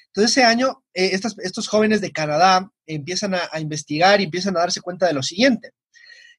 [0.08, 4.82] Entonces ese año eh, estos jóvenes de Canadá empiezan a, investigar y empiezan a darse
[4.82, 5.72] cuenta de lo siguiente,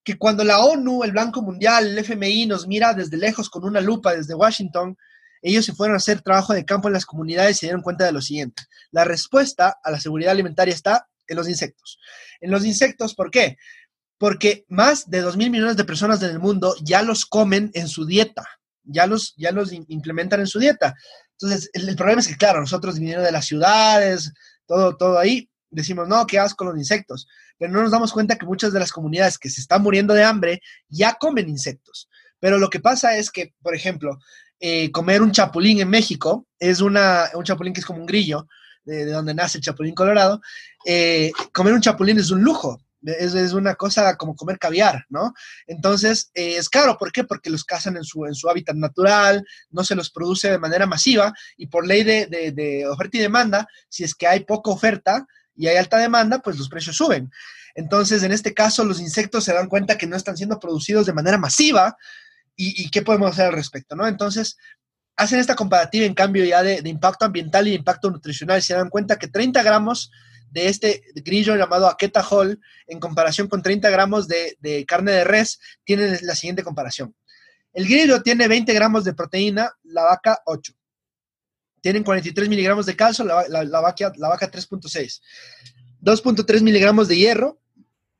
[0.04, 3.80] que cuando la ONU, el Banco Mundial, el FMI nos mira desde lejos con una
[3.80, 4.96] lupa desde Washington,
[5.42, 8.04] ellos se fueron a hacer trabajo de campo en las comunidades y se dieron cuenta
[8.04, 8.64] de lo siguiente.
[8.90, 11.98] La respuesta a la seguridad alimentaria está en los insectos.
[12.40, 13.56] En los insectos, ¿por qué?
[14.16, 17.88] Porque más de 2 mil millones de personas en el mundo ya los comen en
[17.88, 18.48] su dieta,
[18.82, 20.94] ya los, ya los implementan en su dieta.
[21.32, 24.32] Entonces, el, problema es que, claro, nosotros viniendo de las ciudades,
[24.66, 27.28] todo, todo ahí, decimos, no, qué asco los insectos.
[27.58, 30.24] Pero no nos damos cuenta que muchas de las comunidades que se están muriendo de
[30.24, 32.08] hambre ya comen insectos.
[32.40, 34.18] Pero lo que pasa es que, por ejemplo,
[34.60, 38.46] eh, comer un chapulín en México, es una, un chapulín que es como un grillo,
[38.84, 40.40] de, donde nace el chapulín colorado,
[40.84, 45.32] eh, comer un chapulín es un lujo, es, una cosa como comer caviar, ¿no?
[45.66, 47.24] Entonces, eh, es caro, ¿por qué?
[47.24, 50.86] Porque los cazan en su, en su hábitat natural, no se los produce de manera
[50.86, 55.26] masiva y por ley de, de oferta y demanda, si es que hay poca oferta
[55.58, 57.30] y hay alta demanda, pues los precios suben.
[57.74, 61.12] Entonces, en este caso, los insectos se dan cuenta que no están siendo producidos de
[61.12, 61.96] manera masiva,
[62.60, 64.06] y, qué podemos hacer al respecto, ¿no?
[64.06, 64.56] Entonces,
[65.16, 68.90] hacen esta comparativa en cambio ya de, impacto ambiental y de impacto nutricional se dan
[68.90, 70.10] cuenta que 30 gramos
[70.50, 75.60] de este grillo llamado Aqueta Hall en comparación con 30 gramos de, carne de res
[75.84, 77.14] tienen la siguiente comparación.
[77.72, 80.72] El grillo tiene 20 gramos de proteína, la vaca 8.
[81.80, 85.20] Tienen 43 miligramos de calcio, la, la vaca, la vaca 3.6.
[86.02, 87.60] 2.3 miligramos de hierro,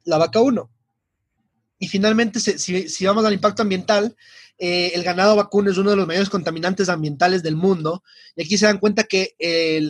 [0.05, 0.71] la vaca 1.
[1.79, 4.17] Y finalmente, si, vamos al impacto ambiental,
[4.59, 8.03] eh, el ganado vacuno es uno de los mayores contaminantes ambientales del mundo.
[8.35, 9.37] Y aquí se dan cuenta que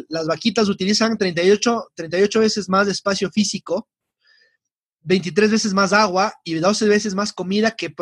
[0.09, 3.89] las vaquitas utilizan 38, 38 veces más espacio físico,
[5.03, 7.95] 23 veces más agua y 12 veces más comida que,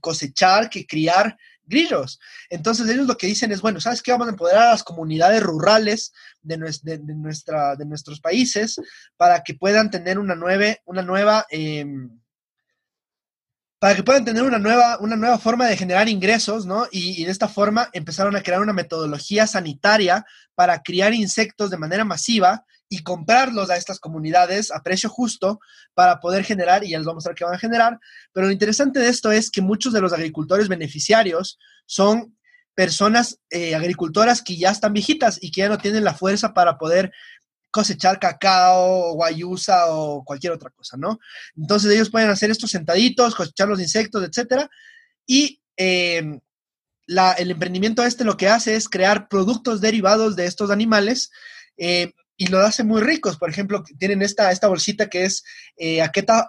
[0.00, 2.20] cosechar, que criar grillos.
[2.50, 4.12] Entonces ellos lo que dicen es, bueno, ¿sabes qué?
[4.12, 8.80] Vamos a empoderar a las comunidades rurales de, nuestra, de nuestros países
[9.16, 10.36] para que puedan tener una,
[10.84, 11.46] una nueva...
[11.50, 12.10] Em,
[13.84, 16.86] para que puedan tener una nueva, una nueva forma de generar ingresos, ¿no?
[16.90, 20.24] Y, de esta forma empezaron a crear una metodología sanitaria
[20.54, 25.58] para criar insectos de manera masiva y comprarlos a estas comunidades a precio justo
[25.94, 27.98] para poder generar, y ya les voy a mostrar qué van a generar,
[28.32, 32.36] pero lo interesante de esto es que muchos de los agricultores beneficiarios son
[32.74, 36.76] personas eh, agricultoras que ya están viejitas y que ya no tienen la fuerza para
[36.76, 37.12] poder
[37.70, 41.18] cosechar cacao, guayusa o cualquier otra cosa, ¿no?
[41.56, 44.70] Entonces ellos pueden hacer estos sentaditos, cosechar los insectos, etcétera.
[45.26, 46.40] Y em,
[47.08, 51.30] el emprendimiento este lo que hace es crear productos derivados de estos animales
[51.76, 53.36] em, y lo hace muy ricos.
[53.36, 55.44] Por ejemplo, tienen esta, esta bolsita que es
[55.76, 56.46] eh, aqueta,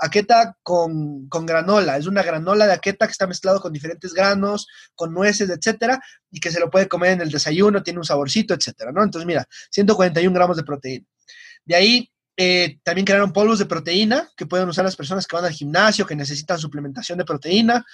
[0.64, 1.98] con, con, granola.
[1.98, 6.40] Es una granola de aqueta que está mezclado con diferentes granos, con nueces, etcétera, y
[6.40, 9.04] que se lo puede comer en el desayuno, tiene un saborcito, etcétera, ¿no?
[9.04, 11.06] Entonces, mira, 141 gramos de proteína.
[11.64, 15.46] De ahí eh, también crearon polvos de proteína que pueden usar las personas que van
[15.46, 17.86] al gimnasio, que necesitan suplementación de proteína.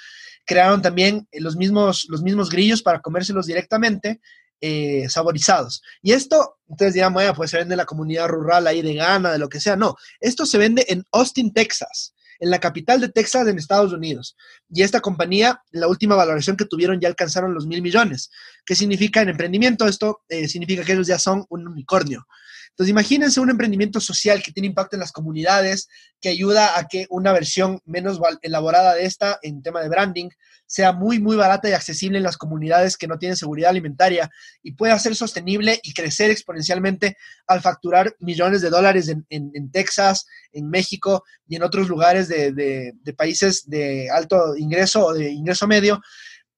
[0.45, 4.19] Crearon también los mismos, los mismos grillos para comérselos directamente,
[4.61, 5.81] eh, saborizados.
[6.01, 9.31] Y esto, ustedes dirán, bueno, pues se vende en la comunidad rural ahí de Ghana,
[9.31, 9.75] de lo que sea.
[9.75, 14.37] No, esto se vende en Austin, Texas, en la capital de Texas, en Estados Unidos.
[14.69, 18.29] Y esta compañía, la última valoración que tuvieron ya alcanzaron los mil millones.
[18.65, 19.87] ¿Qué significa en emprendimiento?
[19.87, 22.27] Esto eh, significa que ellos ya son un unicornio.
[22.71, 25.87] Entonces, imagínense un emprendimiento social que tiene impacto en las comunidades,
[26.19, 30.29] que ayuda a que una versión menos elaborada de esta en tema de branding
[30.71, 34.31] sea muy, muy barata y accesible en las comunidades que no tienen seguridad alimentaria
[34.63, 40.69] y pueda ser sostenible y crecer exponencialmente al facturar millones de dólares en, Texas, en
[40.69, 46.01] México y en otros lugares de, de países de alto ingreso o de ingreso medio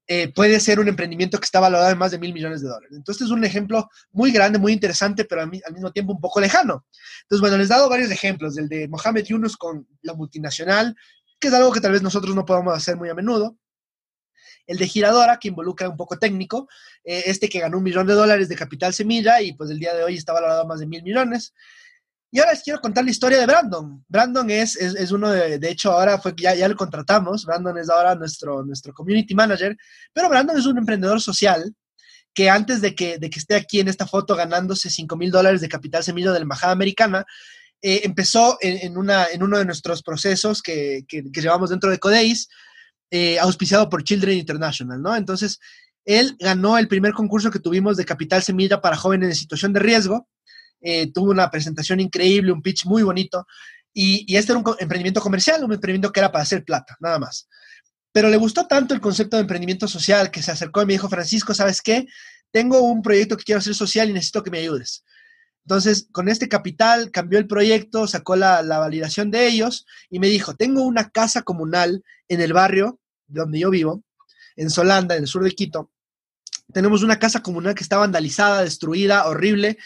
[0.07, 2.91] eh, puede ser un emprendimiento que está valorado en más de mil millones de dólares.
[2.95, 6.85] Entonces, es un ejemplo muy grande, muy interesante, pero al, mismo tiempo un poco lejano.
[7.21, 10.95] Entonces, bueno, les he dado varios ejemplos, del de Mohamed Yunus con la multinacional,
[11.39, 13.57] que es algo que tal vez nosotros no podamos hacer muy a menudo.
[14.67, 16.67] El de Giradora, que involucra un poco técnico,
[17.03, 19.93] eh, este que ganó un millón de dólares de capital semilla y pues el día
[19.93, 21.53] de hoy está valorado a más de mil millones.
[22.33, 24.03] Y ahora les quiero contar la historia de Brandon.
[24.07, 27.45] Brandon es, es, uno de, de hecho, ahora fue ya, ya lo contratamos.
[27.45, 29.77] Brandon es ahora nuestro, nuestro community manager.
[30.11, 31.71] Pero Brandon es un emprendedor social
[32.33, 35.61] que antes de que, de que esté aquí en esta foto ganándose 5 mil dólares
[35.61, 37.23] de capital semilla de la Embajada Americana,
[37.83, 42.49] eh, empezó en, una, en uno de nuestros procesos que, que, llevamos dentro de Codeis,
[43.11, 45.15] eh, auspiciado por Children International, ¿no?
[45.15, 45.59] Entonces,
[46.03, 49.81] él ganó el primer concurso que tuvimos de capital semilla para jóvenes en situación de
[49.81, 50.27] riesgo
[50.83, 53.47] eh, tuvo una presentación increíble, un pitch muy bonito,
[53.93, 57.47] y, este era un emprendimiento comercial, un emprendimiento que era para hacer plata, nada más.
[58.11, 61.09] Pero le gustó tanto el concepto de emprendimiento social que se acercó y me dijo,
[61.09, 62.05] Francisco, ¿sabes qué?
[62.51, 65.03] Tengo un proyecto que quiero hacer social y necesito que me ayudes.
[65.65, 70.27] Entonces, con este capital cambió el proyecto, sacó la, la, validación de ellos y me
[70.27, 74.03] dijo, tengo una casa comunal en el barrio donde yo vivo,
[74.57, 75.91] en Solanda, en el sur de Quito.
[76.73, 79.77] Tenemos una casa comunal que está vandalizada, destruida, horrible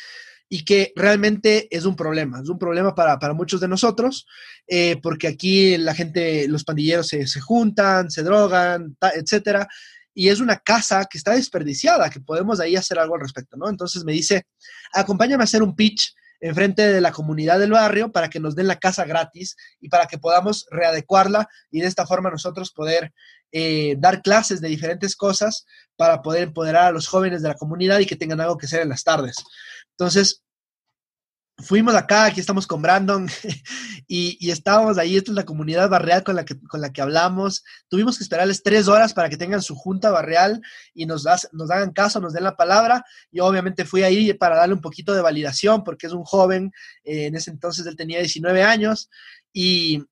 [0.49, 4.25] y que realmente es un problema, es un problema para, muchos de nosotros,
[4.67, 9.67] eh, porque aquí la gente, los pandilleros se, juntan, se drogan, etcétera,
[10.13, 13.69] y es una casa que está desperdiciada, que podemos ahí hacer algo al respecto, ¿no?
[13.69, 14.47] Entonces me dice,
[14.93, 18.67] acompáñame a hacer un pitch enfrente de la comunidad del barrio para que nos den
[18.67, 23.11] la casa gratis y para que podamos readecuarla y de esta forma nosotros poder
[23.51, 27.99] eh, dar clases de diferentes cosas para poder empoderar a los jóvenes de la comunidad
[27.99, 29.37] y que tengan algo que hacer en las tardes.
[29.97, 30.43] Entonces,
[31.57, 33.27] fuimos acá, aquí estamos con Brandon
[34.07, 37.63] y, estábamos ahí, esta es la comunidad barrial con la, que, con la que hablamos.
[37.87, 40.61] Tuvimos que esperarles tres horas para que tengan su junta barrial
[40.93, 43.03] y nos, nos hagan caso, nos den la palabra.
[43.31, 46.71] Yo obviamente fui ahí para darle un poquito de validación porque es un joven,
[47.03, 49.09] eh, en ese entonces él tenía 19 años
[49.51, 50.05] y,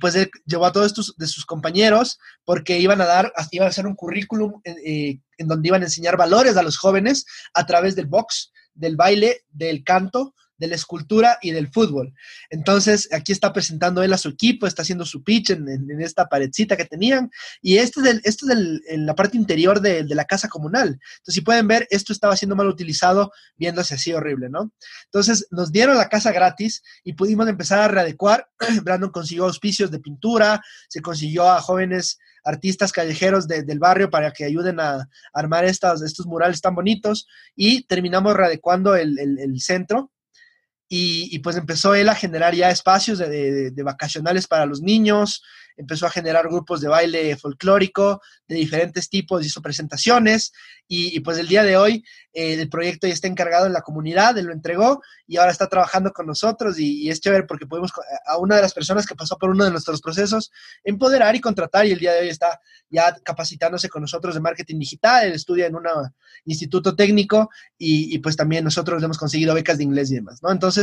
[0.00, 3.70] pues él llevó a todos estos de sus compañeros porque iban a dar, iban a
[3.70, 7.94] hacer un currículum eh, en donde iban a enseñar valores a los jóvenes a través
[7.94, 12.12] del box del baile, del canto, de la escultura y del fútbol.
[12.50, 16.76] Entonces, aquí está presentando él a su equipo, está haciendo su pitch en, esta paredcita
[16.76, 17.30] que tenían.
[17.62, 20.88] Y esto es, esto en la parte interior de, la casa comunal.
[20.88, 24.72] Entonces, si pueden ver, esto estaba siendo mal utilizado, viéndose así horrible, ¿no?
[25.04, 28.48] Entonces, nos dieron la casa gratis y pudimos empezar a readecuar.
[28.82, 32.18] Brandon consiguió auspicios de pintura, se consiguió a jóvenes
[32.48, 38.34] artistas callejeros del barrio para que ayuden a armar estos, murales tan bonitos y terminamos
[38.34, 40.10] readecuando el, centro
[40.88, 45.42] y, pues empezó él a generar ya espacios de, de, vacacionales para los niños,
[45.78, 50.52] empezó a generar grupos de baile folclórico de diferentes tipos, hizo presentaciones
[50.88, 54.36] y, pues el día de hoy eh, el proyecto ya está encargado en la comunidad,
[54.38, 57.92] él lo entregó y ahora está trabajando con nosotros y, es chévere porque podemos
[58.26, 60.50] a una de las personas que pasó por uno de nuestros procesos
[60.82, 64.78] empoderar y contratar y el día de hoy está ya capacitándose con nosotros de marketing
[64.78, 65.84] digital, él estudia en un
[66.44, 70.42] instituto técnico y, y pues también nosotros le hemos conseguido becas de inglés y demás,
[70.42, 70.50] ¿no?
[70.50, 70.77] Entonces,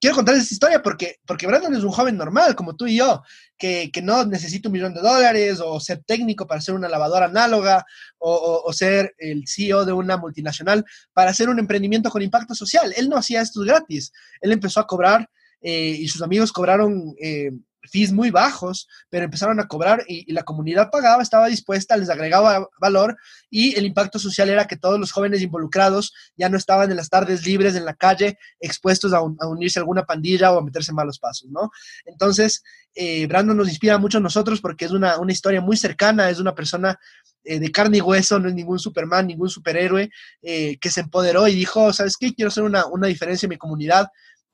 [0.00, 3.22] quiero contarles esta historia porque, porque Brandon es un joven normal, como tú y yo,
[3.58, 7.26] que, que no necesita un millón de dólares o ser técnico para hacer una lavadora
[7.26, 7.84] análoga
[8.18, 12.92] o, o, ser el CEO de una multinacional para hacer un emprendimiento con impacto social.
[12.96, 14.12] Él no hacía esto gratis.
[14.40, 15.28] Él empezó a cobrar
[15.60, 17.50] eh, y sus amigos cobraron eh,
[17.82, 22.68] fees muy bajos, pero empezaron a cobrar y, la comunidad pagaba, estaba dispuesta, les agregaba
[22.80, 23.16] valor
[23.48, 27.08] y el impacto social era que todos los jóvenes involucrados ya no estaban en las
[27.08, 30.96] tardes libres en la calle expuestos a, unirse a alguna pandilla o a meterse en
[30.96, 31.70] malos pasos, ¿no?
[32.04, 32.62] Entonces,
[32.94, 36.54] eh, Brandon nos inspira mucho a nosotros porque es una, historia muy cercana, es una
[36.54, 36.98] persona
[37.44, 40.10] eh, de carne y hueso, no es ningún Superman, ningún superhéroe,
[40.42, 42.34] eh, que se empoderó y dijo, ¿sabes qué?
[42.34, 44.08] Quiero hacer una, una diferencia en mi comunidad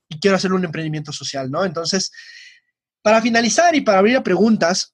[0.09, 1.65] y quiero hacer un emprendimiento social, ¿no?
[1.65, 2.13] Entonces,
[3.07, 4.93] para finalizar y para abrir a preguntas,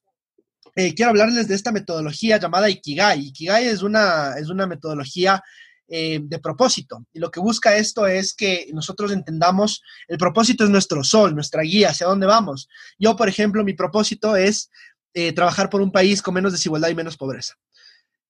[0.75, 3.19] eh, quiero hablarles de esta metodología llamada Ikigai.
[3.19, 5.41] Ikigai es una, es una metodología
[5.87, 7.07] eh, de propósito.
[7.11, 11.63] Y lo que busca esto es que nosotros entendamos, el propósito es nuestro sol, nuestra
[11.63, 12.69] guía, hacia dónde vamos.
[12.99, 14.69] Yo, por ejemplo, mi propósito es
[15.15, 17.55] eh, trabajar por un país con menos desigualdad y menos pobreza.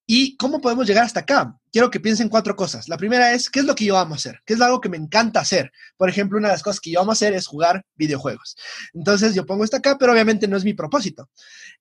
[0.06, 1.58] ¿Y cómo podemos llegar hasta acá?
[1.72, 2.90] Quiero que piensen cuatro cosas.
[2.90, 4.42] La primera es, ¿qué es lo que yo amo hacer?
[4.46, 5.72] ¿Qué es algo que me encanta hacer?
[5.96, 8.58] Por ejemplo, una de las cosas que yo amo hacer es jugar videojuegos.
[8.94, 11.30] Entonces, yo pongo esto acá, pero obviamente no es mi propósito.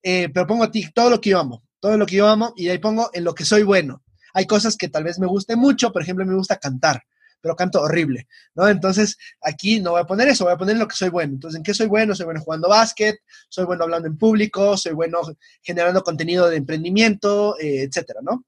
[0.03, 2.53] Eh, pero pongo a ti todo lo que yo amo, todo lo que yo amo,
[2.57, 4.03] y ahí pongo en lo que soy bueno.
[4.35, 7.03] Hay cosas que tal vez me guste mucho, por ejemplo, me gusta cantar
[7.43, 8.69] pero canto horrible, ¿no?
[8.69, 11.35] Entonces, aquí no voy a poner eso, voy a poner lo que soy bueno.
[11.35, 12.15] Entonces, ¿en qué soy bueno?
[12.15, 13.17] Soy bueno jugando básquet,
[13.49, 15.19] soy bueno hablando en público, soy bueno
[15.61, 18.45] generando contenido de emprendimiento, eh, etcétera, ¿no?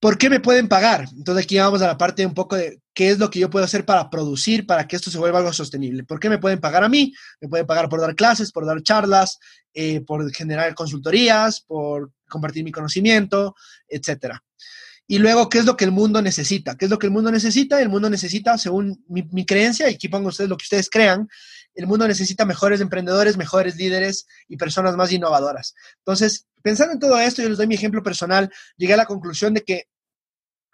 [0.00, 1.04] ¿Por qué me pueden pagar?
[1.14, 3.66] Entonces aquí vamos a la parte un poco de qué es lo que yo puedo
[3.66, 6.04] hacer para producir, para que esto se vuelva algo sostenible.
[6.04, 7.12] ¿Por qué me pueden pagar a mí?
[7.38, 9.38] Me pueden pagar por dar clases, por dar charlas,
[9.74, 13.54] eh, por generar consultorías, por compartir mi conocimiento,
[13.86, 14.42] etcétera.
[15.10, 16.76] Y luego, ¿qué es lo que el mundo necesita?
[16.76, 17.82] ¿Qué es lo que el mundo necesita?
[17.82, 21.28] El mundo necesita, según mi, creencia, y aquí pongo ustedes lo que ustedes crean,
[21.74, 25.74] el mundo necesita mejores emprendedores, mejores líderes y personas más innovadoras.
[25.98, 29.52] Entonces, pensando en todo esto, yo les doy mi ejemplo personal, llegué a la conclusión
[29.52, 29.88] de que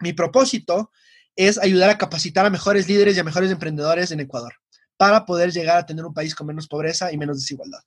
[0.01, 0.91] mi propósito
[1.35, 4.53] es ayudar a capacitar a mejores líderes y a mejores emprendedores en Ecuador
[4.97, 7.81] para poder llegar a tener un país con menos pobreza y menos desigualdad.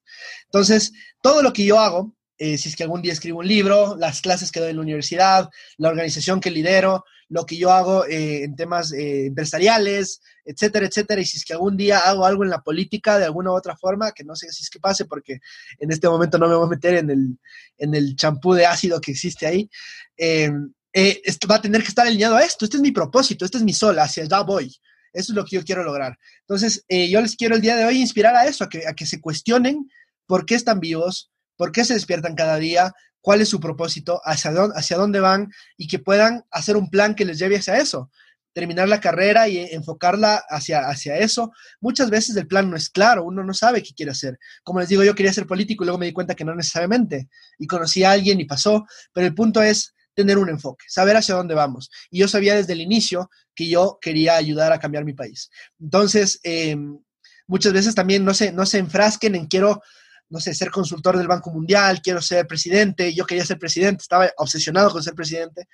[0.46, 3.96] Entonces, todo lo que yo hago eh, si es que algún día escribo un libro,
[3.98, 8.06] las clases que doy en la universidad, la organización que lidero, lo que yo hago
[8.06, 11.20] eh, en temas eh, empresariales, etcétera, etcétera.
[11.20, 13.76] Y si es que algún día hago algo en la política de alguna u otra
[13.76, 15.40] forma, que no sé si es que pase porque
[15.78, 17.38] en este momento no me voy a meter en el,
[17.76, 19.68] en el champú de ácido que existe ahí,
[20.16, 22.64] esto va a tener que estar alineado a esto.
[22.64, 24.74] Este es mi propósito, este es mi sol, hacia allá voy.
[25.12, 26.16] Eso es lo que yo quiero lograr.
[26.40, 29.04] Entonces, yo les quiero el día de hoy inspirar a eso, a que, a que
[29.04, 29.90] se cuestionen
[30.26, 31.29] por qué están vivos,
[31.60, 35.98] por qué se despiertan cada día, cuál es su propósito, hacia dónde, van y que
[35.98, 38.10] puedan hacer un plan que les lleve hacia eso.
[38.54, 41.52] Terminar la carrera y enfocarla hacia, hacia eso.
[41.78, 44.38] Muchas veces el plan no es claro, uno no sabe qué quiere hacer.
[44.62, 47.28] Como les digo, yo quería ser político y luego me di cuenta que no necesariamente.
[47.58, 51.34] Y conocí a alguien y pasó, pero el punto es tener un enfoque, saber hacia
[51.34, 51.90] dónde vamos.
[52.10, 55.50] Y yo sabía desde el inicio que yo quería ayudar a cambiar mi país.
[55.78, 56.98] Entonces, em,
[57.46, 59.82] muchas veces también no se, no se enfrasquen en quiero
[60.30, 64.30] no sé, ser consultor del Banco Mundial, quiero ser presidente, yo quería ser presidente, estaba
[64.38, 65.68] obsesionado con ser presidente.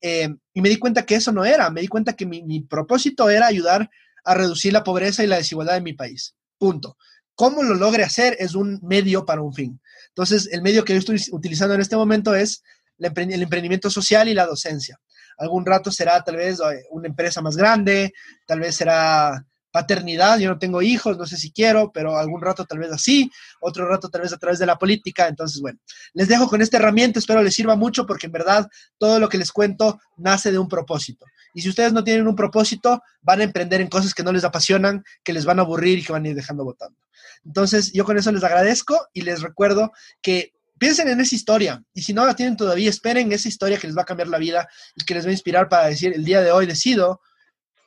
[0.00, 3.30] Eh, y me di cuenta que eso no era, me di cuenta que mi, propósito
[3.30, 3.88] era ayudar
[4.24, 6.34] a reducir la pobreza y la desigualdad en mi país.
[6.58, 6.96] Punto.
[7.36, 8.36] ¿Cómo lo logre hacer?
[8.38, 9.80] Es un medio para un fin.
[10.08, 12.62] Entonces, el medio que yo estoy utilizando en este momento es
[12.98, 15.00] el emprendimiento social y la docencia.
[15.38, 18.12] Algún rato será tal vez eh, una empresa más grande,
[18.44, 22.64] tal vez será paternidad, yo no tengo hijos, no sé si quiero, pero algún rato
[22.64, 23.30] tal vez así,
[23.60, 25.28] otro rato tal vez a través de la política.
[25.28, 25.78] Entonces, bueno,
[26.14, 29.38] les dejo con esta herramienta, espero les sirva mucho porque en verdad todo lo que
[29.38, 31.26] les cuento nace de un propósito.
[31.54, 34.44] Y si ustedes no tienen un propósito, van a emprender en cosas que no les
[34.44, 36.98] apasionan, que les van a aburrir y que van a ir dejando votando.
[37.44, 42.02] Entonces, yo con eso les agradezco y les recuerdo que piensen en esa historia y
[42.02, 44.68] si no la tienen todavía, esperen esa historia que les va a cambiar la vida
[44.96, 47.20] y que les va a inspirar para decir, el día de hoy decido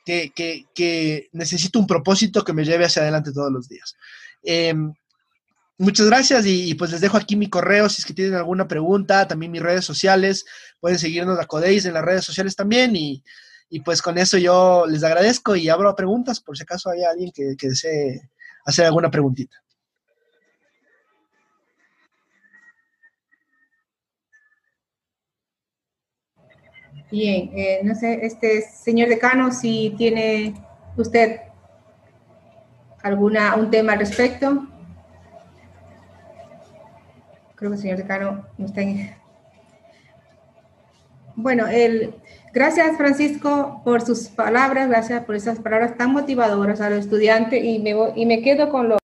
[0.04, 3.96] que, necesito un propósito que me lleve hacia adelante todos los días.
[4.42, 4.92] Em,
[5.78, 9.26] muchas gracias y, pues les dejo aquí mi correo si es que tienen alguna pregunta,
[9.26, 10.44] también mis redes sociales,
[10.80, 13.22] pueden seguirnos a Codeis en las redes sociales también y,
[13.84, 17.56] pues con eso yo les agradezco y abro preguntas por si acaso hay alguien que,
[17.58, 18.30] que desee
[18.64, 19.63] hacer alguna preguntita.
[27.10, 30.54] Bien, eh, no sé, este señor decano, si tiene
[30.96, 31.40] usted
[33.02, 34.66] alguna un tema al respecto.
[37.54, 39.14] Creo que el señor decano no está en...
[41.36, 42.14] Bueno, el,
[42.52, 47.80] gracias Francisco por sus palabras, gracias por esas palabras tan motivadoras a los estudiantes y
[47.80, 48.98] me, y me quedo con lo